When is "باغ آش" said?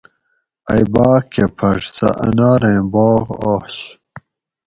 2.93-3.75